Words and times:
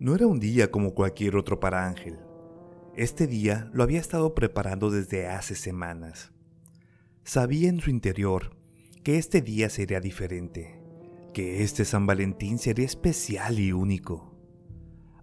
No 0.00 0.14
era 0.14 0.28
un 0.28 0.38
día 0.38 0.70
como 0.70 0.94
cualquier 0.94 1.34
otro 1.34 1.58
para 1.58 1.84
Ángel. 1.88 2.20
Este 2.94 3.26
día 3.26 3.68
lo 3.72 3.82
había 3.82 3.98
estado 3.98 4.32
preparando 4.32 4.92
desde 4.92 5.26
hace 5.26 5.56
semanas. 5.56 6.32
Sabía 7.24 7.68
en 7.68 7.80
su 7.80 7.90
interior 7.90 8.56
que 9.02 9.18
este 9.18 9.42
día 9.42 9.68
sería 9.68 9.98
diferente, 9.98 10.80
que 11.34 11.64
este 11.64 11.84
San 11.84 12.06
Valentín 12.06 12.58
sería 12.58 12.86
especial 12.86 13.58
y 13.58 13.72
único. 13.72 14.36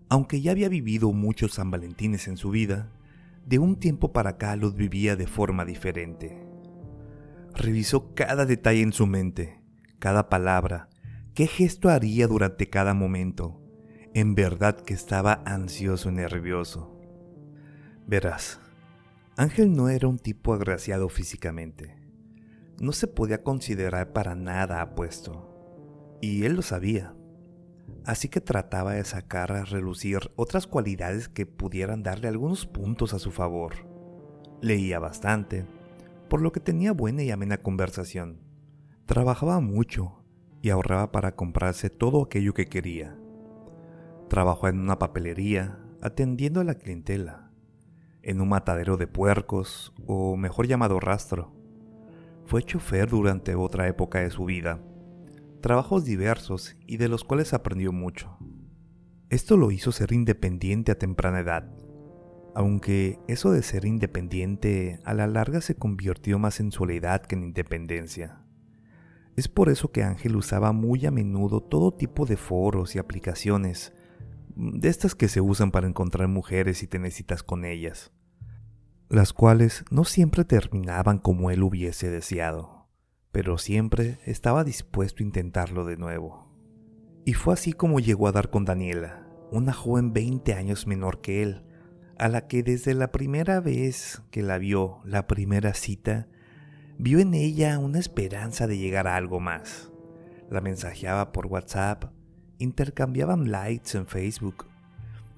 Aunque 0.09 0.41
ya 0.41 0.51
había 0.51 0.67
vivido 0.67 1.13
muchos 1.13 1.53
San 1.53 1.71
Valentines 1.71 2.27
en 2.27 2.35
su 2.35 2.49
vida, 2.49 2.91
de 3.45 3.59
un 3.59 3.77
tiempo 3.77 4.11
para 4.11 4.31
acá 4.31 4.57
los 4.57 4.75
vivía 4.75 5.15
de 5.15 5.27
forma 5.27 5.63
diferente. 5.63 6.37
Revisó 7.53 8.13
cada 8.13 8.45
detalle 8.45 8.81
en 8.81 8.91
su 8.91 9.07
mente, 9.07 9.61
cada 9.99 10.27
palabra, 10.27 10.89
qué 11.33 11.47
gesto 11.47 11.87
haría 11.87 12.27
durante 12.27 12.69
cada 12.69 12.93
momento, 12.93 13.64
en 14.15 14.33
verdad 14.33 14.77
que 14.77 14.93
estaba 14.93 15.43
ansioso 15.45 16.09
y 16.09 16.13
nervioso. 16.13 16.89
Verás, 18.07 18.61
Ángel 19.35 19.75
no 19.75 19.89
era 19.89 20.07
un 20.07 20.19
tipo 20.19 20.53
agraciado 20.53 21.09
físicamente. 21.09 21.97
No 22.79 22.93
se 22.93 23.07
podía 23.07 23.43
considerar 23.43 24.13
para 24.13 24.33
nada 24.33 24.81
apuesto. 24.81 26.17
Y 26.21 26.45
él 26.45 26.53
lo 26.53 26.61
sabía. 26.61 27.13
Así 28.05 28.29
que 28.29 28.39
trataba 28.39 28.93
de 28.93 29.03
sacar 29.03 29.51
a 29.51 29.65
relucir 29.65 30.31
otras 30.37 30.65
cualidades 30.65 31.27
que 31.27 31.45
pudieran 31.45 32.01
darle 32.01 32.29
algunos 32.29 32.65
puntos 32.65 33.13
a 33.13 33.19
su 33.19 33.31
favor. 33.31 33.73
Leía 34.61 34.97
bastante, 34.99 35.65
por 36.29 36.41
lo 36.41 36.53
que 36.53 36.61
tenía 36.61 36.93
buena 36.93 37.21
y 37.21 37.31
amena 37.31 37.57
conversación. 37.57 38.39
Trabajaba 39.07 39.59
mucho 39.59 40.23
y 40.61 40.69
ahorraba 40.69 41.11
para 41.11 41.35
comprarse 41.35 41.89
todo 41.89 42.23
aquello 42.23 42.53
que 42.53 42.67
quería. 42.67 43.17
Trabajó 44.35 44.67
en 44.67 44.81
una 44.81 44.99
papelería, 44.99 45.79
atendiendo 46.01 46.59
a 46.59 46.65
la 46.65 46.75
clientela, 46.75 47.51
en 48.21 48.41
un 48.41 48.49
matadero 48.49 48.97
de 48.97 49.07
puercos, 49.07 49.93
o 50.07 50.35
mejor 50.35 50.67
llamado 50.67 50.99
rastro. 50.99 51.53
Fue 52.45 52.61
chofer 52.61 53.07
durante 53.07 53.55
otra 53.55 53.87
época 53.87 54.19
de 54.19 54.31
su 54.31 54.43
vida, 54.43 54.81
trabajos 55.61 56.03
diversos 56.03 56.75
y 56.85 56.97
de 56.97 57.07
los 57.07 57.23
cuales 57.23 57.53
aprendió 57.53 57.93
mucho. 57.93 58.37
Esto 59.29 59.55
lo 59.55 59.71
hizo 59.71 59.93
ser 59.93 60.11
independiente 60.11 60.91
a 60.91 60.99
temprana 60.99 61.39
edad, 61.39 61.71
aunque 62.55 63.19
eso 63.29 63.53
de 63.53 63.63
ser 63.63 63.85
independiente 63.85 64.99
a 65.05 65.13
la 65.13 65.27
larga 65.27 65.61
se 65.61 65.75
convirtió 65.75 66.39
más 66.39 66.59
en 66.59 66.73
soledad 66.73 67.21
que 67.21 67.35
en 67.35 67.43
independencia. 67.43 68.41
Es 69.37 69.47
por 69.47 69.69
eso 69.69 69.93
que 69.93 70.03
Ángel 70.03 70.35
usaba 70.35 70.73
muy 70.73 71.05
a 71.05 71.11
menudo 71.11 71.61
todo 71.61 71.93
tipo 71.93 72.25
de 72.25 72.35
foros 72.35 72.97
y 72.97 72.99
aplicaciones 72.99 73.94
de 74.55 74.89
estas 74.89 75.15
que 75.15 75.27
se 75.27 75.41
usan 75.41 75.71
para 75.71 75.87
encontrar 75.87 76.27
mujeres 76.27 76.81
y 76.81 76.87
tener 76.87 77.11
citas 77.11 77.43
con 77.43 77.65
ellas, 77.65 78.11
las 79.09 79.33
cuales 79.33 79.83
no 79.91 80.05
siempre 80.05 80.45
terminaban 80.45 81.19
como 81.19 81.51
él 81.51 81.63
hubiese 81.63 82.09
deseado, 82.09 82.87
pero 83.31 83.57
siempre 83.57 84.19
estaba 84.25 84.63
dispuesto 84.63 85.21
a 85.21 85.25
intentarlo 85.25 85.85
de 85.85 85.97
nuevo. 85.97 86.45
Y 87.25 87.33
fue 87.33 87.53
así 87.53 87.73
como 87.73 87.99
llegó 87.99 88.27
a 88.27 88.31
dar 88.31 88.49
con 88.49 88.65
Daniela, 88.65 89.27
una 89.51 89.73
joven 89.73 90.13
20 90.13 90.53
años 90.53 90.87
menor 90.87 91.21
que 91.21 91.43
él, 91.43 91.63
a 92.17 92.29
la 92.29 92.47
que 92.47 92.63
desde 92.63 92.93
la 92.93 93.11
primera 93.11 93.59
vez 93.59 94.21
que 94.31 94.41
la 94.41 94.57
vio, 94.57 95.01
la 95.03 95.27
primera 95.27 95.73
cita, 95.73 96.27
vio 96.97 97.19
en 97.19 97.33
ella 97.33 97.77
una 97.77 97.99
esperanza 97.99 98.67
de 98.67 98.77
llegar 98.77 99.07
a 99.07 99.17
algo 99.17 99.39
más. 99.39 99.91
La 100.49 100.61
mensajeaba 100.61 101.31
por 101.31 101.47
WhatsApp, 101.47 102.14
intercambiaban 102.59 103.51
likes 103.51 103.97
en 103.97 104.07
Facebook, 104.07 104.67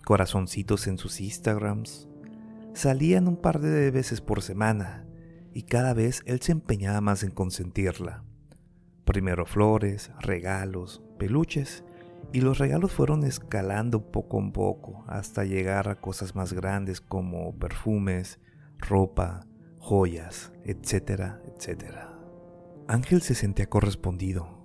corazoncitos 0.03 0.87
en 0.87 0.97
sus 0.97 1.19
Instagrams. 1.21 2.07
Salían 2.73 3.27
un 3.27 3.37
par 3.37 3.59
de 3.59 3.91
veces 3.91 4.21
por 4.21 4.41
semana 4.41 5.05
y 5.53 5.63
cada 5.63 5.93
vez 5.93 6.21
él 6.25 6.41
se 6.41 6.51
empeñaba 6.51 7.01
más 7.01 7.23
en 7.23 7.31
consentirla. 7.31 8.23
Primero 9.05 9.45
flores, 9.45 10.11
regalos, 10.19 11.01
peluches, 11.17 11.83
y 12.33 12.41
los 12.41 12.57
regalos 12.57 12.91
fueron 12.91 13.23
escalando 13.23 14.11
poco 14.11 14.41
a 14.41 14.51
poco 14.51 15.05
hasta 15.07 15.45
llegar 15.45 15.87
a 15.87 15.99
cosas 15.99 16.35
más 16.35 16.53
grandes 16.53 16.99
como 16.99 17.57
perfumes, 17.57 18.39
ropa, 18.77 19.47
joyas, 19.79 20.51
etcétera, 20.63 21.41
etcétera. 21.45 22.19
Ángel 22.87 23.21
se 23.21 23.35
sentía 23.35 23.67
correspondido, 23.67 24.56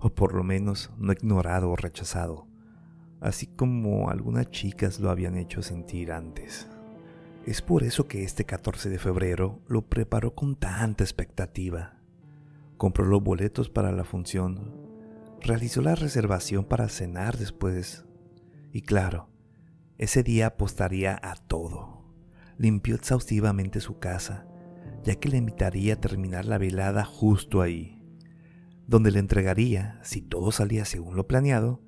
o 0.00 0.10
por 0.14 0.34
lo 0.34 0.42
menos 0.42 0.90
no 0.98 1.12
ignorado 1.12 1.70
o 1.70 1.76
rechazado, 1.76 2.46
así 3.20 3.46
como 3.46 4.10
algunas 4.10 4.50
chicas 4.50 4.98
lo 4.98 5.10
habían 5.10 5.36
hecho 5.36 5.62
sentir 5.62 6.10
antes. 6.10 6.68
Es 7.46 7.62
por 7.62 7.84
eso 7.84 8.08
que 8.08 8.24
este 8.24 8.44
14 8.44 8.88
de 8.90 8.98
febrero 8.98 9.60
lo 9.68 9.82
preparó 9.82 10.34
con 10.34 10.56
tanta 10.56 11.04
expectativa. 11.04 11.98
Compró 12.76 13.04
los 13.04 13.22
boletos 13.22 13.68
para 13.68 13.92
la 13.92 14.04
función, 14.04 14.74
realizó 15.40 15.82
la 15.82 15.94
reservación 15.94 16.64
para 16.64 16.88
cenar 16.88 17.36
después 17.36 18.04
y 18.72 18.82
claro, 18.82 19.28
ese 19.98 20.22
día 20.22 20.46
apostaría 20.46 21.18
a 21.22 21.34
todo. 21.36 22.04
Limpió 22.56 22.94
exhaustivamente 22.94 23.80
su 23.80 23.98
casa, 23.98 24.46
ya 25.02 25.14
que 25.14 25.28
le 25.28 25.38
invitaría 25.38 25.94
a 25.94 26.00
terminar 26.00 26.44
la 26.44 26.58
velada 26.58 27.04
justo 27.04 27.60
ahí 27.62 27.99
donde 28.90 29.12
le 29.12 29.20
entregaría, 29.20 30.00
si 30.02 30.20
todo 30.20 30.50
salía 30.50 30.84
según 30.84 31.14
lo 31.14 31.28
planeado, 31.28 31.80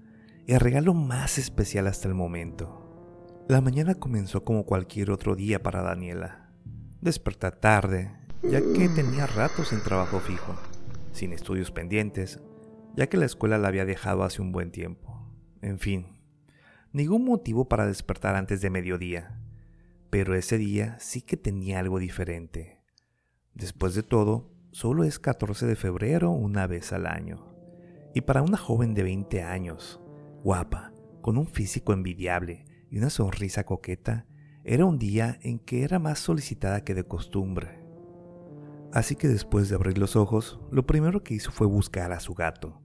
el 0.47 0.61
regalo 0.61 0.95
más 0.95 1.37
especial 1.37 1.89
hasta 1.89 2.07
el 2.07 2.15
momento. 2.15 3.43
La 3.49 3.61
mañana 3.61 3.97
comenzó 3.97 4.45
como 4.45 4.65
cualquier 4.65 5.11
otro 5.11 5.35
día 5.35 5.61
para 5.65 5.83
Daniela. 5.83 6.53
Despertar 7.01 7.57
tarde, 7.57 8.13
ya 8.45 8.61
que 8.61 8.89
tenía 8.89 9.27
ratos 9.27 9.73
en 9.73 9.83
trabajo 9.83 10.21
fijo, 10.21 10.55
sin 11.11 11.33
estudios 11.33 11.73
pendientes, 11.73 12.41
ya 12.95 13.09
que 13.09 13.17
la 13.17 13.27
escuela 13.27 13.59
la 13.59 13.67
había 13.67 13.85
dejado 13.85 14.23
hace 14.23 14.41
un 14.41 14.53
buen 14.53 14.71
tiempo. 14.71 15.29
En 15.61 15.81
fin, 15.81 16.21
ningún 16.93 17.25
motivo 17.25 17.69
para 17.69 17.85
despertar 17.85 18.37
antes 18.37 18.61
de 18.61 18.71
mediodía, 18.71 19.41
pero 20.09 20.37
ese 20.37 20.57
día 20.57 20.99
sí 21.01 21.21
que 21.21 21.37
tenía 21.37 21.81
algo 21.81 21.99
diferente. 21.99 22.81
Después 23.55 23.97
de 23.97 24.05
todo, 24.05 24.52
solo 24.73 25.05
es 25.05 25.19
14 25.19 25.67
de 25.67 25.77
febrero 25.77 26.31
una 26.31 26.67
vez 26.67 26.93
al 26.93 27.07
año. 27.07 27.55
Y 28.15 28.23
para 28.23 28.43
una 28.43 28.57
joven 28.57 28.95
de 28.95 29.03
20 29.03 29.43
años, 29.43 30.01
guapa, 30.43 30.93
con 31.21 31.37
un 31.37 31.47
físico 31.47 31.93
envidiable 31.93 32.65
y 32.91 32.99
una 32.99 33.11
sonrisa 33.11 33.65
coqueta, 33.65 34.27
era 34.65 34.87
un 34.87 34.99
día 34.99 35.39
en 35.43 35.59
que 35.59 35.85
era 35.85 35.99
más 35.99 36.19
solicitada 36.19 36.85
que 36.85 36.95
de 36.95 37.05
costumbre. 37.05 37.81
Así 38.93 39.15
que 39.15 39.29
después 39.29 39.69
de 39.69 39.75
abrir 39.75 39.99
los 39.99 40.17
ojos, 40.17 40.59
lo 40.71 40.87
primero 40.87 41.23
que 41.23 41.35
hizo 41.35 41.53
fue 41.53 41.67
buscar 41.67 42.13
a 42.13 42.21
su 42.21 42.35
gato, 42.35 42.81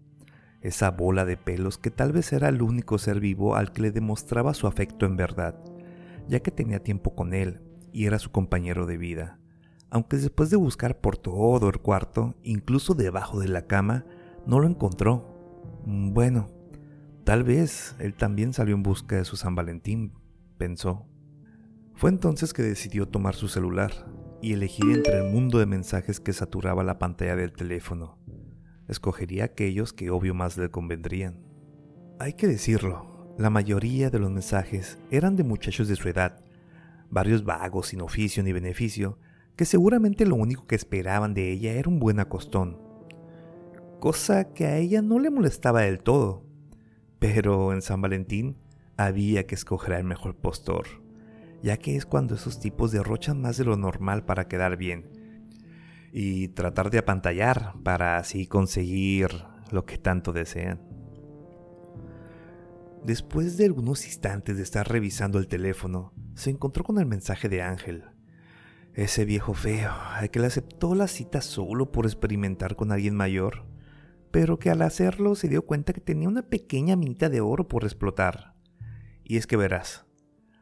esa 0.61 0.91
bola 0.91 1.23
de 1.23 1.37
pelos 1.37 1.77
que 1.77 1.91
tal 1.91 2.11
vez 2.11 2.33
era 2.33 2.49
el 2.49 2.61
único 2.61 2.97
ser 2.97 3.19
vivo 3.19 3.55
al 3.55 3.71
que 3.71 3.81
le 3.81 3.91
demostraba 3.91 4.53
su 4.53 4.67
afecto 4.67 5.05
en 5.05 5.15
verdad, 5.15 5.55
ya 6.27 6.41
que 6.41 6.51
tenía 6.51 6.83
tiempo 6.83 7.15
con 7.15 7.33
él 7.33 7.61
y 7.93 8.05
era 8.05 8.19
su 8.19 8.31
compañero 8.31 8.85
de 8.85 8.97
vida 8.97 9.39
aunque 9.89 10.17
después 10.17 10.49
de 10.49 10.57
buscar 10.57 10.99
por 10.99 11.17
todo 11.17 11.69
el 11.69 11.79
cuarto, 11.79 12.35
incluso 12.43 12.93
debajo 12.93 13.39
de 13.39 13.47
la 13.47 13.67
cama, 13.67 14.05
no 14.45 14.59
lo 14.59 14.67
encontró. 14.67 15.81
Mm, 15.85 16.13
bueno, 16.13 16.49
tal 17.23 17.43
vez 17.43 17.95
él 17.99 18.13
también 18.13 18.53
salió 18.53 18.75
en 18.75 18.83
busca 18.83 19.15
de 19.15 19.25
su 19.25 19.37
San 19.37 19.55
Valentín, 19.55 20.13
pensó. 20.57 21.05
Fue 21.93 22.09
entonces 22.09 22.53
que 22.53 22.61
decidió 22.61 23.07
tomar 23.07 23.35
su 23.35 23.47
celular 23.47 23.91
y 24.41 24.53
elegir 24.53 24.85
entre 24.91 25.17
el 25.17 25.31
mundo 25.31 25.57
de 25.59 25.65
mensajes 25.65 26.19
que 26.19 26.33
saturaba 26.33 26.83
la 26.83 26.99
pantalla 26.99 27.35
del 27.35 27.53
teléfono. 27.53 28.19
Escogería 28.87 29.45
aquellos 29.45 29.93
que 29.93 30.11
obvio 30.11 30.33
más 30.33 30.57
le 30.57 30.69
convendrían. 30.69 31.39
Hay 32.19 32.33
que 32.33 32.47
decirlo, 32.47 33.35
la 33.37 33.49
mayoría 33.49 34.09
de 34.09 34.19
los 34.19 34.31
mensajes 34.31 34.97
eran 35.11 35.35
de 35.35 35.43
muchachos 35.43 35.87
de 35.87 35.95
su 35.95 36.07
edad, 36.07 36.43
varios 37.09 37.43
vagos 37.43 37.87
sin 37.87 38.01
oficio 38.01 38.43
ni 38.43 38.53
beneficio, 38.53 39.19
que 39.57 39.65
seguramente 39.65 40.25
lo 40.25 40.35
único 40.35 40.67
que 40.67 40.75
esperaban 40.75 41.33
de 41.33 41.51
ella 41.51 41.73
era 41.73 41.89
un 41.89 41.99
buen 41.99 42.19
acostón, 42.19 42.77
cosa 43.99 44.53
que 44.53 44.67
a 44.67 44.77
ella 44.77 45.01
no 45.01 45.17
le 45.19 45.31
molestaba 45.31 45.81
del 45.81 45.99
todo. 45.99 46.45
Pero 47.19 47.73
en 47.73 47.81
San 47.81 47.99
Valentín 47.99 48.55
había 48.95 49.47
que 49.47 49.55
escoger 49.55 49.95
el 49.95 50.03
mejor 50.03 50.35
postor, 50.35 50.85
ya 51.63 51.77
que 51.77 51.95
es 51.95 52.05
cuando 52.05 52.35
esos 52.35 52.59
tipos 52.59 52.91
derrochan 52.91 53.41
más 53.41 53.57
de 53.57 53.65
lo 53.65 53.75
normal 53.75 54.23
para 54.23 54.47
quedar 54.47 54.77
bien 54.77 55.09
y 56.13 56.49
tratar 56.49 56.91
de 56.91 56.99
apantallar 56.99 57.73
para 57.83 58.17
así 58.17 58.45
conseguir 58.45 59.29
lo 59.71 59.85
que 59.85 59.97
tanto 59.97 60.33
desean. 60.33 60.79
Después 63.03 63.57
de 63.57 63.65
algunos 63.65 64.05
instantes 64.05 64.57
de 64.57 64.63
estar 64.63 64.87
revisando 64.87 65.39
el 65.39 65.47
teléfono, 65.47 66.13
se 66.35 66.51
encontró 66.51 66.83
con 66.83 66.99
el 66.99 67.07
mensaje 67.07 67.49
de 67.49 67.63
Ángel, 67.63 68.03
ese 68.97 69.25
viejo 69.25 69.53
feo, 69.53 69.91
al 69.91 70.31
que 70.31 70.39
le 70.39 70.47
aceptó 70.47 70.95
la 70.95 71.07
cita 71.07 71.41
solo 71.41 71.91
por 71.91 72.07
experimentar 72.07 72.75
con 72.75 72.91
alguien 72.91 73.15
mayor, 73.15 73.63
pero 74.31 74.57
que 74.57 74.71
al 74.71 74.81
hacerlo 74.81 75.35
se 75.35 75.47
dio 75.47 75.61
cuenta 75.61 75.93
que 75.93 76.01
tenía 76.01 76.27
una 76.27 76.49
pequeña 76.49 76.95
minita 76.95 77.29
de 77.29 77.39
oro 77.39 77.67
por 77.67 77.83
explotar. 77.83 78.55
Y 79.23 79.37
es 79.37 79.45
que 79.45 79.55
verás, 79.55 80.07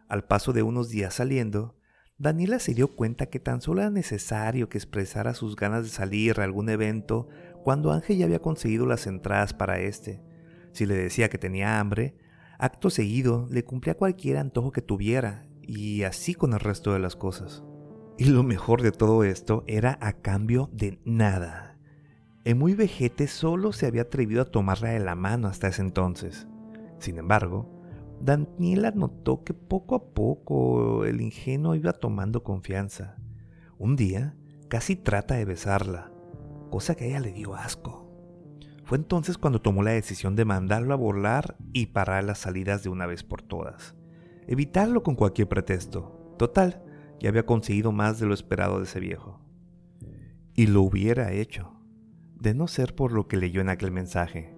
al 0.10 0.26
paso 0.26 0.52
de 0.52 0.64
unos 0.64 0.90
días 0.90 1.14
saliendo, 1.14 1.80
Daniela 2.18 2.60
se 2.60 2.74
dio 2.74 2.94
cuenta 2.94 3.28
que 3.28 3.40
tan 3.40 3.62
solo 3.62 3.80
era 3.80 3.90
necesario 3.90 4.68
que 4.68 4.78
expresara 4.78 5.34
sus 5.34 5.56
ganas 5.56 5.84
de 5.84 5.90
salir 5.90 6.42
a 6.42 6.44
algún 6.44 6.68
evento 6.68 7.30
cuando 7.64 7.94
Ángel 7.94 8.18
ya 8.18 8.26
había 8.26 8.40
conseguido 8.40 8.86
las 8.86 9.08
entradas 9.08 9.54
para 9.54 9.80
este. 9.80 10.22
Si 10.74 10.86
le 10.86 10.96
decía 10.96 11.30
que 11.30 11.38
tenía 11.38 11.80
hambre, 11.80 12.18
acto 12.60 12.90
seguido 12.90 13.48
le 13.50 13.64
cumplía 13.64 13.96
cualquier 13.96 14.38
antojo 14.38 14.74
que 14.74 14.81
tuviera, 14.81 15.48
y 15.62 16.04
así 16.04 16.34
con 16.34 16.52
el 16.52 16.60
resto 16.60 16.92
de 16.92 17.00
las 17.00 17.16
cosas. 17.16 17.64
Y 18.18 18.26
lo 18.26 18.44
mejor 18.44 18.82
de 18.82 18.92
todo 18.92 19.24
esto 19.24 19.64
era 19.68 19.98
a 20.02 20.14
cambio 20.14 20.70
de 20.72 21.00
nada. 21.04 21.78
El 22.46 22.56
muy 22.56 22.74
vejete 22.74 23.28
solo 23.28 23.74
se 23.74 23.88
había 23.88 24.04
atrevido 24.04 24.44
a 24.44 24.52
tomarla 24.52 24.90
de 24.90 25.00
la 25.00 25.16
mano 25.16 25.48
hasta 25.48 25.68
ese 25.68 25.82
entonces. 25.82 26.48
Sin 27.00 27.18
embargo, 27.18 27.76
Daniela 28.22 28.92
notó 28.92 29.44
que 29.44 29.54
poco 29.54 29.96
a 29.96 30.14
poco 30.14 31.04
el 31.06 31.20
ingenuo 31.20 31.76
iba 31.76 31.92
tomando 31.92 32.44
confianza. 32.44 33.18
Un 33.78 33.96
día 33.96 34.36
casi 34.70 34.96
trata 34.96 35.36
de 35.36 35.46
besarla, 35.46 36.12
cosa 36.70 36.96
que 36.96 37.06
a 37.06 37.08
ella 37.08 37.20
le 37.20 37.34
dio 37.34 37.54
asco. 37.56 38.06
Fue 38.86 38.98
entonces 38.98 39.38
cuando 39.38 39.62
tomó 39.62 39.84
la 39.84 39.92
decisión 39.92 40.36
de 40.36 40.46
mandarlo 40.46 40.94
a 40.94 40.98
volar 40.98 41.58
y 41.74 41.88
parar 41.88 42.24
las 42.24 42.38
salidas 42.40 42.84
de 42.84 42.90
una 42.90 43.08
vez 43.08 43.24
por 43.24 43.42
todas. 43.42 43.96
Evitarlo 44.48 45.04
con 45.04 45.16
cualquier 45.16 45.48
pretexto. 45.50 46.36
Total, 46.38 46.84
ya 47.20 47.30
había 47.30 47.46
conseguido 47.46 47.92
más 47.92 48.20
de 48.20 48.26
lo 48.26 48.34
esperado 48.34 48.78
de 48.78 48.84
ese 48.84 49.00
viejo. 49.00 49.40
Y 50.54 50.68
lo 50.68 50.82
hubiera 50.82 51.32
hecho, 51.32 51.74
de 52.40 52.54
no 52.54 52.68
ser 52.68 52.96
por 52.96 53.12
lo 53.12 53.28
que 53.28 53.38
leyó 53.38 53.62
en 53.62 53.70
aquel 53.70 53.92
mensaje. 53.92 54.56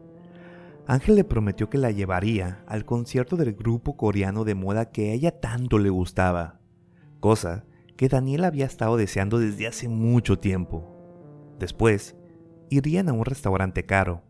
Ángel 0.86 1.16
le 1.16 1.24
prometió 1.24 1.70
que 1.70 1.78
la 1.78 1.92
llevaría 1.92 2.64
al 2.66 2.86
concierto 2.86 3.36
del 3.36 3.54
grupo 3.54 3.98
coreano 3.98 4.46
de 4.46 4.56
moda 4.56 4.92
que 4.92 5.10
a 5.10 5.14
ella 5.14 5.40
tanto 5.40 5.80
le 5.80 5.90
gustaba, 5.90 6.62
cosa 7.20 7.66
que 7.98 8.08
Daniel 8.08 8.46
había 8.46 8.66
estado 8.66 8.96
deseando 8.96 9.40
desde 9.40 9.68
hace 9.68 9.90
mucho 9.90 10.40
tiempo. 10.40 10.94
Después, 11.60 12.16
irían 12.70 13.10
a 13.10 13.14
un 13.14 13.26
restaurante 13.26 13.86
caro, 13.86 14.24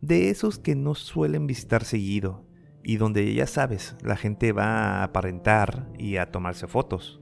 de 0.00 0.28
esos 0.28 0.58
que 0.58 0.74
no 0.74 0.94
suelen 0.94 1.46
visitar 1.46 1.84
seguido 1.84 2.44
y 2.82 2.98
donde 2.98 3.32
ya 3.34 3.46
sabes, 3.46 3.96
la 4.02 4.16
gente 4.16 4.52
va 4.52 5.00
a 5.00 5.04
aparentar 5.04 5.90
y 5.98 6.18
a 6.18 6.30
tomarse 6.30 6.66
fotos. 6.66 7.20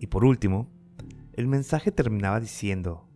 Y 0.00 0.08
por 0.08 0.24
último, 0.24 0.68
el 1.34 1.46
mensaje 1.46 1.92
terminaba 1.92 2.40
diciendo, 2.40 3.08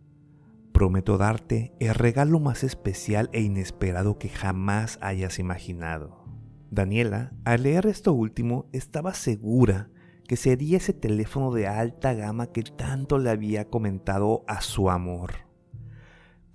prometo 0.71 1.17
darte 1.17 1.73
el 1.81 1.93
regalo 1.93 2.39
más 2.39 2.63
especial 2.63 3.29
e 3.33 3.41
inesperado 3.41 4.17
que 4.17 4.29
jamás 4.29 4.97
hayas 5.01 5.37
imaginado. 5.39 6.23
Daniela, 6.71 7.33
al 7.43 7.63
leer 7.63 7.87
esto 7.87 8.13
último, 8.13 8.69
estaba 8.71 9.13
segura 9.13 9.89
que 10.25 10.37
sería 10.37 10.77
ese 10.77 10.93
teléfono 10.93 11.51
de 11.51 11.67
alta 11.67 12.13
gama 12.13 12.47
que 12.53 12.63
tanto 12.63 13.17
le 13.17 13.29
había 13.29 13.69
comentado 13.69 14.45
a 14.47 14.61
su 14.61 14.89
amor 14.89 15.45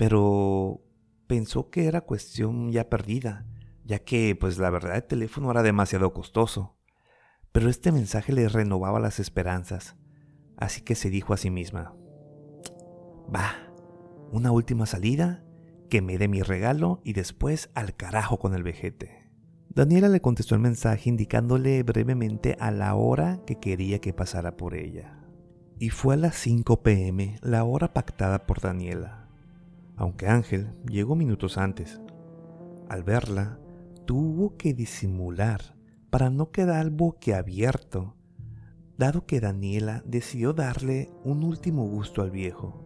pero 0.00 0.80
pensó 1.26 1.68
que 1.68 1.84
era 1.84 2.00
cuestión 2.00 2.72
ya 2.72 2.88
perdida, 2.88 3.44
ya 3.84 3.98
que 3.98 4.34
pues 4.34 4.56
la 4.56 4.70
verdad 4.70 4.96
el 4.96 5.04
teléfono 5.04 5.50
era 5.50 5.62
demasiado 5.62 6.14
costoso. 6.14 6.78
Pero 7.52 7.68
este 7.68 7.92
mensaje 7.92 8.32
le 8.32 8.48
renovaba 8.48 8.98
las 8.98 9.20
esperanzas, 9.20 9.98
así 10.60 10.82
que 10.82 10.94
se 10.94 11.10
dijo 11.10 11.32
a 11.32 11.36
sí 11.36 11.50
misma, 11.50 11.94
va, 13.34 13.52
una 14.30 14.52
última 14.52 14.86
salida, 14.86 15.44
que 15.88 16.02
me 16.02 16.18
dé 16.18 16.28
mi 16.28 16.42
regalo 16.42 17.00
y 17.04 17.14
después 17.14 17.70
al 17.74 17.96
carajo 17.96 18.38
con 18.38 18.54
el 18.54 18.62
vejete. 18.62 19.28
Daniela 19.70 20.08
le 20.08 20.20
contestó 20.20 20.54
el 20.54 20.60
mensaje 20.60 21.08
indicándole 21.08 21.82
brevemente 21.82 22.56
a 22.60 22.70
la 22.70 22.94
hora 22.94 23.40
que 23.46 23.56
quería 23.56 24.00
que 24.00 24.12
pasara 24.12 24.56
por 24.56 24.74
ella. 24.74 25.24
Y 25.78 25.90
fue 25.90 26.14
a 26.14 26.18
las 26.18 26.36
5 26.36 26.82
pm, 26.82 27.38
la 27.42 27.64
hora 27.64 27.92
pactada 27.92 28.46
por 28.46 28.60
Daniela 28.60 29.20
aunque 30.00 30.28
Ángel 30.28 30.72
llegó 30.86 31.14
minutos 31.14 31.58
antes. 31.58 32.00
Al 32.88 33.02
verla, 33.02 33.58
tuvo 34.06 34.56
que 34.56 34.72
disimular 34.72 35.76
para 36.08 36.30
no 36.30 36.50
quedar 36.50 36.88
boquiabierto, 36.88 38.16
dado 39.00 39.25
que 39.25 39.41
Daniela 39.41 40.02
decidió 40.05 40.52
darle 40.52 41.11
un 41.25 41.43
último 41.43 41.88
gusto 41.88 42.20
al 42.20 42.31
viejo. 42.31 42.85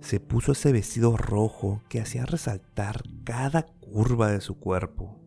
Se 0.00 0.20
puso 0.20 0.52
ese 0.52 0.70
vestido 0.70 1.16
rojo 1.16 1.80
que 1.88 1.98
hacía 1.98 2.26
resaltar 2.26 3.04
cada 3.24 3.62
curva 3.62 4.30
de 4.30 4.42
su 4.42 4.58
cuerpo. 4.58 5.18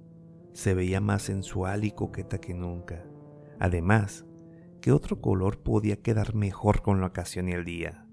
Se 0.54 0.76
veía 0.76 1.02
más 1.02 1.24
sensual 1.24 1.84
y 1.84 1.90
coqueta 1.90 2.38
que 2.38 2.54
nunca. 2.54 3.04
Además, 3.60 4.24
¿qué 4.82 4.92
otro 4.92 5.20
color 5.20 5.64
podía 5.64 5.96
quedar 5.96 6.36
mejor 6.36 6.84
con 6.84 7.02
la 7.02 7.08
ocasión 7.08 7.50
y 7.50 7.54
el 7.54 7.66
día? 7.66 8.06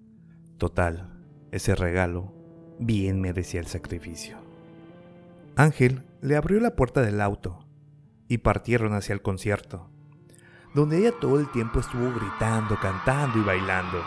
Total, 0.57 1.23
ese 1.53 1.75
regalo 1.75 2.33
bien 2.79 3.21
merecía 3.21 3.61
el 3.61 3.67
sacrificio. 3.67 4.39
Ángel 5.55 6.03
le 6.23 6.37
abrió 6.37 6.61
la 6.61 6.77
puerta 6.77 7.03
del 7.03 7.21
auto 7.21 7.69
y 8.27 8.39
partieron 8.39 8.95
hacia 8.95 9.13
el 9.13 9.21
concierto, 9.21 9.91
donde 10.75 10.99
ella 10.99 11.12
todo 11.21 11.38
el 11.38 11.50
tiempo 11.50 11.81
estuvo 11.81 12.12
gritando, 12.12 12.76
cantando 12.81 13.38
y 13.38 13.43
bailando, 13.43 14.03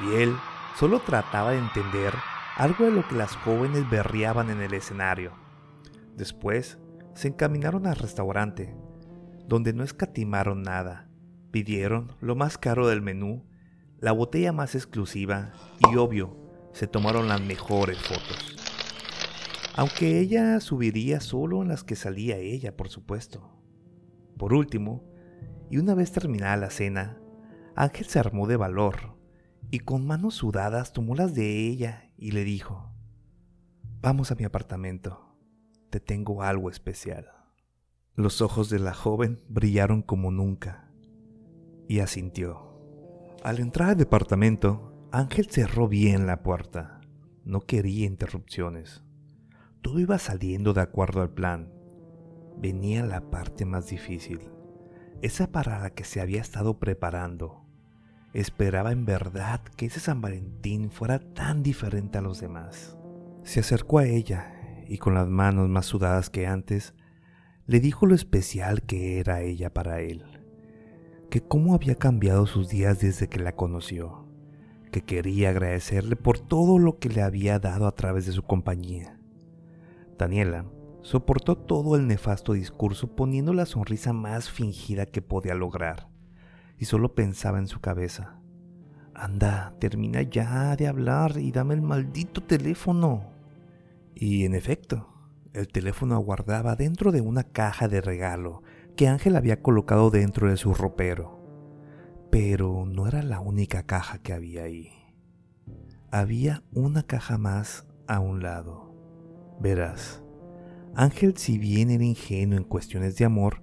y 0.00 0.14
él 0.14 0.36
solo 0.76 1.00
trataba 1.00 1.50
de 1.50 1.58
entender 1.58 2.14
algo 2.56 2.84
de 2.84 2.92
lo 2.92 3.06
que 3.06 3.16
las 3.16 3.36
jóvenes 3.36 3.88
berriaban 3.90 4.50
en 4.50 4.60
el 4.60 4.74
escenario. 4.74 5.32
Después 6.14 6.78
se 7.14 7.28
encaminaron 7.28 7.86
al 7.86 7.96
restaurante, 7.96 8.76
donde 9.46 9.72
no 9.72 9.82
escatimaron 9.82 10.62
nada. 10.62 11.08
Pidieron 11.50 12.12
lo 12.20 12.36
más 12.36 12.58
caro 12.58 12.86
del 12.86 13.02
menú, 13.02 13.44
la 13.98 14.12
botella 14.12 14.52
más 14.52 14.74
exclusiva 14.74 15.52
y 15.90 15.96
obvio 15.96 16.36
se 16.72 16.86
tomaron 16.86 17.28
las 17.28 17.40
mejores 17.40 17.98
fotos. 17.98 18.56
Aunque 19.74 20.20
ella 20.20 20.60
subiría 20.60 21.20
solo 21.20 21.62
en 21.62 21.68
las 21.68 21.82
que 21.84 21.96
salía 21.96 22.36
ella, 22.36 22.76
por 22.76 22.88
supuesto. 22.88 23.48
Por 24.36 24.52
último, 24.52 25.04
y 25.70 25.78
una 25.78 25.94
vez 25.94 26.12
terminada 26.12 26.56
la 26.56 26.70
cena, 26.70 27.18
Ángel 27.74 28.06
se 28.06 28.18
armó 28.18 28.46
de 28.46 28.56
valor 28.56 29.16
y 29.70 29.80
con 29.80 30.06
manos 30.06 30.34
sudadas 30.34 30.92
tomó 30.92 31.14
las 31.14 31.34
de 31.34 31.66
ella 31.66 32.10
y 32.16 32.30
le 32.32 32.44
dijo, 32.44 32.92
Vamos 34.00 34.30
a 34.30 34.34
mi 34.34 34.44
apartamento, 34.44 35.36
te 35.90 36.00
tengo 36.00 36.42
algo 36.42 36.70
especial. 36.70 37.30
Los 38.14 38.40
ojos 38.42 38.70
de 38.70 38.78
la 38.78 38.94
joven 38.94 39.40
brillaron 39.48 40.02
como 40.02 40.30
nunca 40.30 40.90
y 41.88 42.00
asintió. 42.00 42.68
Al 43.42 43.60
entrar 43.60 43.90
al 43.90 43.96
departamento, 43.96 45.08
Ángel 45.12 45.46
cerró 45.50 45.88
bien 45.88 46.26
la 46.26 46.42
puerta. 46.42 47.00
No 47.44 47.60
quería 47.60 48.06
interrupciones. 48.06 49.04
Todo 49.82 50.00
iba 50.00 50.18
saliendo 50.18 50.74
de 50.74 50.80
acuerdo 50.80 51.22
al 51.22 51.30
plan. 51.30 51.72
Venía 52.56 53.04
la 53.04 53.30
parte 53.30 53.64
más 53.64 53.86
difícil, 53.88 54.50
esa 55.22 55.50
para 55.50 55.78
la 55.78 55.90
que 55.90 56.04
se 56.04 56.20
había 56.20 56.40
estado 56.40 56.78
preparando. 56.78 57.64
Esperaba 58.34 58.92
en 58.92 59.04
verdad 59.04 59.62
que 59.76 59.86
ese 59.86 60.00
San 60.00 60.20
Valentín 60.20 60.90
fuera 60.90 61.18
tan 61.18 61.62
diferente 61.62 62.18
a 62.18 62.22
los 62.22 62.40
demás. 62.40 62.96
Se 63.42 63.60
acercó 63.60 63.98
a 63.98 64.06
ella 64.06 64.54
y 64.86 64.98
con 64.98 65.14
las 65.14 65.28
manos 65.28 65.68
más 65.68 65.86
sudadas 65.86 66.30
que 66.30 66.46
antes, 66.46 66.94
le 67.66 67.80
dijo 67.80 68.06
lo 68.06 68.14
especial 68.14 68.82
que 68.82 69.18
era 69.20 69.42
ella 69.42 69.72
para 69.72 70.00
él, 70.00 70.24
que 71.30 71.42
cómo 71.42 71.74
había 71.74 71.96
cambiado 71.96 72.46
sus 72.46 72.68
días 72.68 73.00
desde 73.00 73.28
que 73.28 73.40
la 73.40 73.54
conoció 73.54 74.28
que 74.90 75.02
quería 75.02 75.50
agradecerle 75.50 76.16
por 76.16 76.38
todo 76.38 76.78
lo 76.78 76.98
que 76.98 77.08
le 77.08 77.22
había 77.22 77.58
dado 77.58 77.86
a 77.86 77.94
través 77.94 78.26
de 78.26 78.32
su 78.32 78.42
compañía. 78.42 79.18
Daniela 80.16 80.64
soportó 81.08 81.56
todo 81.56 81.96
el 81.96 82.06
nefasto 82.06 82.52
discurso 82.52 83.16
poniendo 83.16 83.54
la 83.54 83.64
sonrisa 83.64 84.12
más 84.12 84.50
fingida 84.50 85.06
que 85.06 85.22
podía 85.22 85.54
lograr, 85.54 86.10
y 86.76 86.84
solo 86.84 87.14
pensaba 87.14 87.58
en 87.58 87.66
su 87.66 87.80
cabeza. 87.80 88.42
Anda, 89.14 89.74
termina 89.80 90.20
ya 90.20 90.76
de 90.76 90.86
hablar 90.86 91.38
y 91.38 91.50
dame 91.50 91.72
el 91.72 91.80
maldito 91.80 92.42
teléfono. 92.42 93.32
Y 94.14 94.44
en 94.44 94.54
efecto, 94.54 95.08
el 95.54 95.68
teléfono 95.68 96.14
aguardaba 96.14 96.76
dentro 96.76 97.10
de 97.10 97.22
una 97.22 97.42
caja 97.42 97.88
de 97.88 98.02
regalo 98.02 98.62
que 98.94 99.08
Ángel 99.08 99.36
había 99.36 99.62
colocado 99.62 100.10
dentro 100.10 100.50
de 100.50 100.58
su 100.58 100.74
ropero. 100.74 101.40
Pero 102.30 102.84
no 102.84 103.08
era 103.08 103.22
la 103.22 103.40
única 103.40 103.84
caja 103.84 104.18
que 104.18 104.34
había 104.34 104.64
ahí. 104.64 104.90
Había 106.10 106.64
una 106.74 107.02
caja 107.02 107.38
más 107.38 107.86
a 108.06 108.20
un 108.20 108.42
lado. 108.42 108.94
Verás, 109.58 110.22
Ángel 110.98 111.36
si 111.36 111.58
bien 111.58 111.90
era 111.90 112.02
ingenuo 112.02 112.58
en 112.58 112.64
cuestiones 112.64 113.14
de 113.14 113.24
amor, 113.24 113.62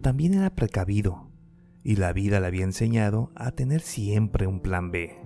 también 0.00 0.34
era 0.34 0.54
precavido, 0.54 1.28
y 1.82 1.96
la 1.96 2.12
vida 2.12 2.38
le 2.38 2.46
había 2.46 2.62
enseñado 2.62 3.32
a 3.34 3.50
tener 3.50 3.80
siempre 3.80 4.46
un 4.46 4.60
plan 4.60 4.92
B. 4.92 5.20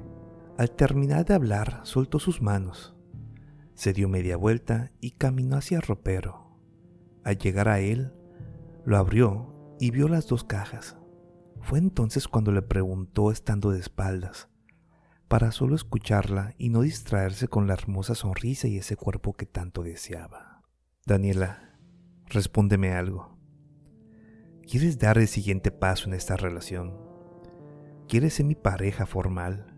Al 0.57 0.71
terminar 0.71 1.26
de 1.26 1.35
hablar, 1.35 1.81
soltó 1.83 2.19
sus 2.19 2.40
manos, 2.40 2.97
se 3.75 3.93
dio 3.93 4.09
media 4.09 4.38
vuelta 4.38 4.90
y 5.02 5.11
caminó 5.11 5.59
hacia 5.59 5.76
el 5.76 5.83
ropero. 5.83 6.57
Al 7.25 7.37
llegar 7.37 7.69
a 7.69 7.81
él, 7.81 8.14
lo 8.87 8.97
abrió 8.97 9.76
y 9.79 9.90
vio 9.90 10.09
las 10.09 10.26
dos 10.26 10.45
cajas. 10.45 10.97
Fue 11.61 11.79
entonces 11.79 12.26
cuando 12.26 12.52
le 12.52 12.62
preguntó 12.62 13.31
estando 13.31 13.71
de 13.71 13.81
espaldas, 13.81 14.49
para 15.29 15.52
solo 15.52 15.75
escucharla 15.75 16.55
y 16.57 16.71
no 16.71 16.81
distraerse 16.81 17.49
con 17.49 17.67
la 17.67 17.75
hermosa 17.75 18.14
sonrisa 18.14 18.67
y 18.67 18.79
ese 18.79 18.97
cuerpo 18.97 19.35
que 19.35 19.45
tanto 19.45 19.83
deseaba. 19.83 20.50
Daniela, 21.11 21.75
respóndeme 22.26 22.93
algo. 22.93 23.37
¿Quieres 24.62 24.97
dar 25.00 25.19
el 25.19 25.26
siguiente 25.26 25.73
paso 25.73 26.07
en 26.07 26.14
esta 26.14 26.37
relación? 26.37 26.97
¿Quieres 28.07 28.35
ser 28.35 28.47
mi 28.47 28.55
pareja 28.55 29.07
formal? 29.07 29.76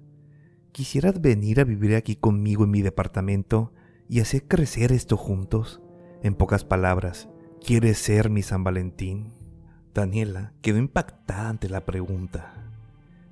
¿Quisieras 0.72 1.22
venir 1.22 1.58
a 1.58 1.64
vivir 1.64 1.94
aquí 1.94 2.16
conmigo 2.16 2.64
en 2.64 2.70
mi 2.70 2.82
departamento 2.82 3.72
y 4.10 4.20
hacer 4.20 4.46
crecer 4.46 4.92
esto 4.92 5.16
juntos? 5.16 5.80
En 6.22 6.34
pocas 6.34 6.66
palabras, 6.66 7.30
¿quieres 7.64 7.96
ser 7.96 8.28
mi 8.28 8.42
San 8.42 8.62
Valentín? 8.62 9.32
Daniela 9.94 10.52
quedó 10.60 10.76
impactada 10.76 11.48
ante 11.48 11.70
la 11.70 11.86
pregunta, 11.86 12.52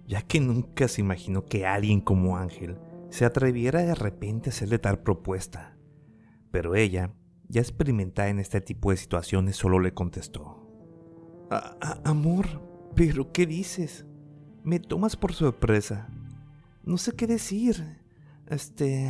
ya 0.07 0.23
que 0.23 0.41
nunca 0.41 0.89
se 0.89 1.03
imaginó 1.03 1.45
que 1.45 1.67
alguien 1.67 2.01
como 2.01 2.39
Ángel 2.39 2.79
se 3.11 3.27
atreviera 3.27 3.83
de 3.83 3.95
repente 3.95 4.49
a 4.49 4.53
hacerle 4.55 4.79
tal 4.79 5.01
propuesta. 5.01 5.77
Pero 6.51 6.75
ella, 6.75 7.13
ya 7.51 7.61
experimentada 7.61 8.29
en 8.29 8.39
este 8.39 8.61
tipo 8.61 8.91
de 8.91 8.97
situaciones, 8.97 9.57
solo 9.57 9.81
le 9.81 9.93
contestó. 9.93 10.57
amor, 12.05 12.47
pero 12.95 13.33
¿qué 13.33 13.45
dices? 13.47 14.07
Me 14.63 14.79
tomas 14.79 15.17
por 15.17 15.33
sorpresa. 15.33 16.09
No 16.85 16.97
sé 16.97 17.13
qué 17.13 17.27
decir. 17.27 17.99
Este... 18.47 19.05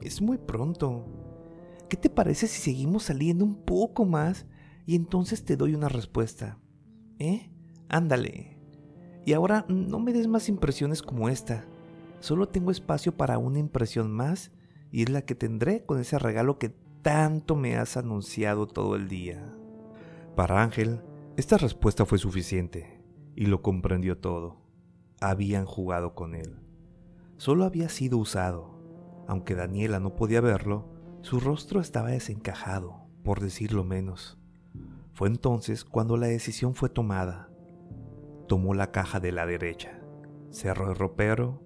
es 0.00 0.20
muy 0.20 0.38
pronto. 0.38 1.06
¿Qué 1.88 1.96
te 1.96 2.10
parece 2.10 2.46
si 2.46 2.60
seguimos 2.60 3.04
saliendo 3.04 3.44
un 3.44 3.64
poco 3.64 4.04
más 4.04 4.46
y 4.86 4.96
entonces 4.96 5.44
te 5.44 5.56
doy 5.56 5.74
una 5.74 5.88
respuesta. 5.88 6.58
¿Eh? 7.18 7.50
Ándale. 7.88 8.58
Y 9.24 9.32
ahora 9.32 9.64
no 9.68 10.00
me 10.00 10.12
des 10.12 10.26
más 10.26 10.48
impresiones 10.48 11.02
como 11.02 11.28
esta. 11.28 11.64
Solo 12.20 12.48
tengo 12.48 12.70
espacio 12.70 13.16
para 13.16 13.38
una 13.38 13.58
impresión 13.58 14.10
más 14.10 14.50
y 14.90 15.02
es 15.02 15.10
la 15.10 15.22
que 15.22 15.34
tendré 15.34 15.84
con 15.84 16.00
ese 16.00 16.18
regalo 16.18 16.58
que 16.58 16.74
tanto 17.02 17.56
me 17.56 17.76
has 17.76 17.96
anunciado 17.96 18.68
todo 18.68 18.94
el 18.94 19.08
día. 19.08 19.54
Para 20.36 20.62
Ángel, 20.62 21.02
esta 21.36 21.58
respuesta 21.58 22.06
fue 22.06 22.18
suficiente 22.18 23.02
y 23.34 23.46
lo 23.46 23.60
comprendió 23.60 24.18
todo. 24.18 24.62
Habían 25.20 25.66
jugado 25.66 26.14
con 26.14 26.34
él. 26.34 26.60
Solo 27.38 27.64
había 27.64 27.88
sido 27.88 28.18
usado. 28.18 28.80
Aunque 29.26 29.54
Daniela 29.54 29.98
no 29.98 30.14
podía 30.14 30.40
verlo, 30.40 30.88
su 31.22 31.40
rostro 31.40 31.80
estaba 31.80 32.10
desencajado, 32.10 33.06
por 33.24 33.40
decirlo 33.40 33.84
menos. 33.84 34.38
Fue 35.12 35.28
entonces 35.28 35.84
cuando 35.84 36.16
la 36.16 36.28
decisión 36.28 36.74
fue 36.74 36.88
tomada. 36.88 37.50
Tomó 38.46 38.74
la 38.74 38.92
caja 38.92 39.18
de 39.18 39.32
la 39.32 39.46
derecha, 39.46 40.00
cerró 40.50 40.90
el 40.90 40.96
ropero 40.96 41.62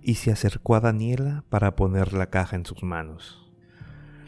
y 0.00 0.14
se 0.14 0.32
acercó 0.32 0.74
a 0.74 0.80
Daniela 0.80 1.44
para 1.50 1.76
poner 1.76 2.12
la 2.12 2.30
caja 2.30 2.56
en 2.56 2.64
sus 2.64 2.82
manos. 2.82 3.39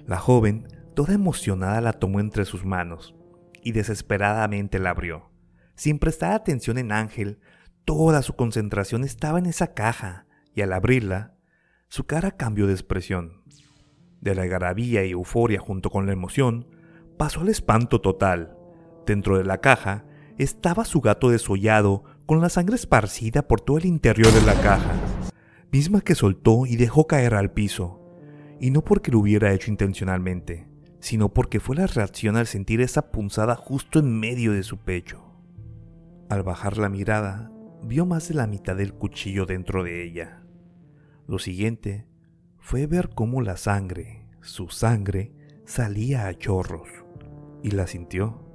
La 0.07 0.19
joven, 0.19 0.69
toda 0.95 1.15
emocionada, 1.15 1.81
la 1.81 1.93
tomó 1.93 2.21
entre 2.21 2.45
sus 2.45 2.65
manos 2.65 3.15
y 3.63 3.73
desesperadamente 3.73 4.79
la 4.79 4.91
abrió. 4.91 5.31
Sin 5.75 5.99
prestar 5.99 6.33
atención 6.33 6.79
en 6.79 6.93
Ángel, 6.93 7.39
toda 7.85 8.23
su 8.23 8.35
concentración 8.35 9.05
estaba 9.05 9.39
en 9.39 9.47
esa 9.47 9.75
caja 9.75 10.27
y 10.55 10.63
al 10.63 10.73
abrirla, 10.73 11.35
su 11.89 12.05
cara 12.05 12.33
cambió 12.33 12.67
de 12.67 12.73
expresión. 12.73 13.43
De 14.21 14.35
la 14.35 14.47
garabía 14.47 15.05
y 15.05 15.11
euforia 15.11 15.61
junto 15.61 15.91
con 15.91 16.07
la 16.07 16.13
emoción, 16.13 16.69
pasó 17.17 17.41
al 17.41 17.49
espanto 17.49 18.01
total. 18.01 18.57
Dentro 19.07 19.39
de 19.39 19.45
la 19.45 19.59
caja 19.59 20.05
estaba 20.39 20.85
su 20.85 21.01
gato 21.01 21.31
desollado 21.31 22.05
con 22.27 22.41
la 22.41 22.49
sangre 22.49 22.77
esparcida 22.77 23.47
por 23.47 23.61
todo 23.61 23.79
el 23.79 23.87
interior 23.87 24.33
de 24.33 24.43
la 24.43 24.55
caja, 24.61 24.93
misma 25.71 26.01
que 26.01 26.15
soltó 26.15 26.67
y 26.67 26.77
dejó 26.77 27.07
caer 27.07 27.35
al 27.35 27.53
piso. 27.53 28.02
Y 28.63 28.71
no 28.71 28.85
porque 28.85 29.11
lo 29.11 29.19
hubiera 29.19 29.53
hecho 29.53 29.73
intencionalmente, 29.73 30.69
sino 31.01 31.35
porque 31.35 31.59
fue 31.59 31.75
la 31.75 31.89
reacción 31.89 32.37
al 32.37 32.47
sentir 32.47 32.81
esa 32.81 33.11
punzada 33.11 33.57
justo 33.57 33.99
en 33.99 34.21
medio 34.21 34.53
de 34.53 34.63
su 34.63 34.79
pecho. 34.79 35.21
Al 36.31 36.45
bajar 36.45 36.79
la 36.79 36.89
mirada, 36.89 37.51
vio 37.83 38.07
más 38.07 38.29
de 38.29 38.35
la 38.35 38.47
mitad 38.47 38.77
del 38.77 38.95
cuchillo 38.95 39.47
dentro 39.47 39.83
de 39.83 40.05
ella. 40.05 40.45
Lo 41.27 41.41
siguiente 41.41 42.07
fue 42.61 42.87
ver 42.87 43.11
cómo 43.13 43.43
la 43.43 43.57
sangre, 43.57 44.29
su 44.43 44.69
sangre, 44.69 45.33
salía 45.65 46.29
a 46.29 46.35
chorros 46.39 46.89
y 47.65 47.73
la 47.73 47.89
sintió. 47.89 48.47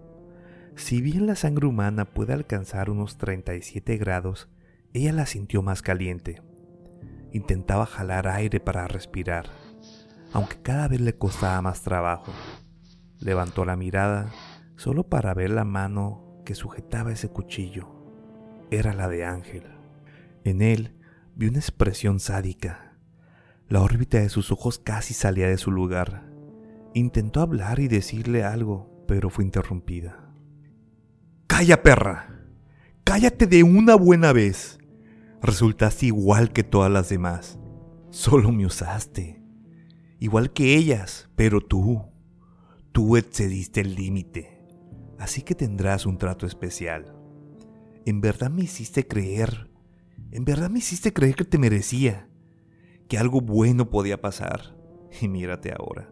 Si 0.77 1.01
bien 1.01 1.27
la 1.27 1.35
sangre 1.35 1.67
humana 1.67 2.05
puede 2.05 2.31
alcanzar 2.31 2.89
unos 2.89 3.17
37 3.17 3.97
grados, 3.97 4.47
ella 4.93 5.11
la 5.11 5.25
sintió 5.25 5.63
más 5.63 5.81
caliente. 5.81 6.41
Intentaba 7.33 7.85
jalar 7.85 8.29
aire 8.29 8.61
para 8.61 8.87
respirar, 8.87 9.49
aunque 10.37 10.61
cada 10.61 10.87
vez 10.87 11.01
le 11.01 11.17
costaba 11.17 11.59
más 11.63 11.81
trabajo. 11.81 12.31
Levantó 13.19 13.65
la 13.65 13.75
mirada 13.75 14.31
solo 14.75 15.09
para 15.09 15.33
ver 15.33 15.49
la 15.49 15.63
mano 15.63 16.43
que 16.45 16.53
sujetaba 16.53 17.11
ese 17.11 17.29
cuchillo. 17.29 17.89
Era 18.69 18.93
la 18.93 19.07
de 19.07 19.25
Ángel. 19.25 19.63
En 20.43 20.61
él 20.61 20.95
vi 21.33 21.47
una 21.47 21.57
expresión 21.57 22.19
sádica. 22.19 22.93
La 23.67 23.81
órbita 23.81 24.19
de 24.19 24.29
sus 24.29 24.51
ojos 24.51 24.77
casi 24.77 25.15
salía 25.15 25.47
de 25.47 25.57
su 25.57 25.71
lugar. 25.71 26.29
Intentó 26.93 27.41
hablar 27.41 27.79
y 27.79 27.87
decirle 27.87 28.43
algo, 28.43 29.03
pero 29.07 29.31
fue 29.31 29.43
interrumpida. 29.43 30.35
¡Calla, 31.47 31.81
perra! 31.81 32.45
¡Cállate 33.03 33.47
de 33.47 33.63
una 33.63 33.95
buena 33.95 34.33
vez! 34.33 34.77
Resultaste 35.41 36.05
igual 36.05 36.53
que 36.53 36.63
todas 36.63 36.91
las 36.91 37.09
demás. 37.09 37.57
Solo 38.11 38.51
me 38.51 38.67
usaste. 38.67 39.36
Igual 40.19 40.51
que 40.51 40.75
ellas, 40.75 41.29
pero 41.35 41.61
tú, 41.61 42.03
tú 42.91 43.17
excediste 43.17 43.81
el 43.81 43.95
límite. 43.95 44.65
Así 45.19 45.43
que 45.43 45.55
tendrás 45.55 46.05
un 46.05 46.17
trato 46.17 46.45
especial. 46.45 47.15
En 48.05 48.21
verdad 48.21 48.49
me 48.49 48.63
hiciste 48.63 49.07
creer, 49.07 49.69
en 50.31 50.45
verdad 50.45 50.69
me 50.69 50.79
hiciste 50.79 51.13
creer 51.13 51.35
que 51.35 51.45
te 51.45 51.57
merecía, 51.57 52.29
que 53.07 53.17
algo 53.17 53.41
bueno 53.41 53.89
podía 53.89 54.21
pasar. 54.21 54.75
Y 55.21 55.27
mírate 55.27 55.71
ahora. 55.71 56.11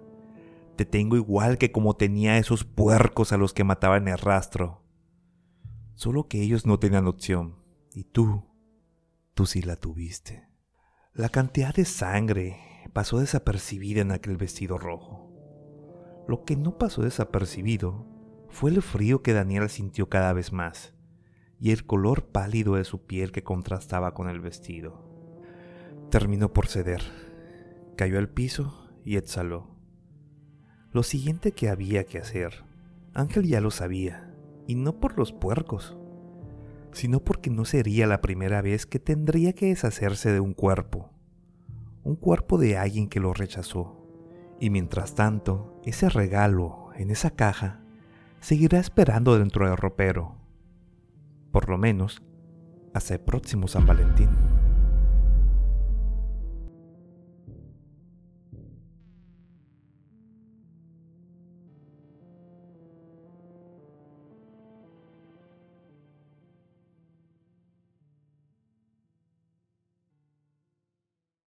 Te 0.76 0.86
tengo 0.86 1.16
igual 1.16 1.58
que 1.58 1.72
como 1.72 1.96
tenía 1.96 2.38
esos 2.38 2.64
puercos 2.64 3.32
a 3.34 3.38
los 3.38 3.54
que 3.54 3.64
mataba 3.64 3.98
en 3.98 4.08
el 4.08 4.18
rastro. 4.18 4.84
Solo 5.96 6.28
que 6.28 6.42
ellos 6.42 6.66
no 6.66 6.80
tenían 6.80 7.08
opción. 7.08 7.58
Y 7.94 8.04
tú, 8.04 8.44
tú 9.34 9.46
sí 9.46 9.62
la 9.62 9.76
tuviste. 9.76 10.48
La 11.14 11.30
cantidad 11.30 11.74
de 11.74 11.86
sangre 11.86 12.58
pasó 12.96 13.20
desapercibida 13.20 14.00
en 14.00 14.14
aquel 14.14 14.38
vestido 14.38 14.78
rojo. 14.78 15.30
Lo 16.30 16.46
que 16.46 16.56
no 16.56 16.78
pasó 16.78 17.02
desapercibido 17.02 18.08
fue 18.48 18.72
el 18.72 18.82
frío 18.82 19.22
que 19.22 19.34
Daniel 19.34 19.70
sintió 19.70 20.08
cada 20.08 20.32
vez 20.32 20.54
más 20.54 20.94
y 21.60 21.72
el 21.72 21.86
color 21.86 22.28
pálido 22.28 22.76
de 22.76 22.86
su 22.86 23.06
piel 23.06 23.34
que 23.34 23.44
contrastaba 23.44 24.14
con 24.14 24.30
el 24.30 24.40
vestido. 24.40 25.04
Terminó 26.10 26.54
por 26.54 26.68
ceder, 26.68 27.02
cayó 27.98 28.18
al 28.18 28.30
piso 28.30 28.90
y 29.04 29.18
exhaló. 29.18 29.76
Lo 30.94 31.04
siguiente 31.04 31.52
que 31.52 31.68
había 31.68 32.06
que 32.06 32.20
hacer, 32.20 32.64
Ángel 33.14 33.46
ya 33.46 33.60
lo 33.60 33.72
sabía, 33.72 34.34
y 34.68 34.76
no 34.76 35.02
por 35.02 35.18
los 35.18 35.34
puercos, 35.34 35.98
sino 36.94 37.20
porque 37.20 37.50
no 37.50 37.66
sería 37.66 38.08
la 38.08 38.22
primera 38.22 38.62
vez 38.62 38.86
que 38.86 39.00
tendría 39.00 39.52
que 39.52 39.66
deshacerse 39.66 40.32
de 40.32 40.40
un 40.40 40.54
cuerpo, 40.54 41.12
un 42.06 42.16
cuerpo 42.16 42.60
de 42.60 42.78
alguien 42.78 43.10
que 43.10 43.20
lo 43.20 43.34
rechazó, 43.34 43.98
y 44.60 44.70
mientras 44.70 45.16
tanto, 45.16 45.82
ese 45.84 46.08
regalo 46.08 46.90
en 46.96 47.10
esa 47.10 47.32
caja 47.32 47.82
seguirá 48.40 48.80
esperando 48.80 49.38
dentro 49.38 49.68
del 49.68 49.76
ropero, 49.76 50.36
por 51.52 51.68
lo 51.68 51.80
menos 51.80 52.22
hasta 52.94 53.16
el 53.16 53.22
próximo 53.22 53.68
San 53.68 53.88
Valentín. 53.88 54.30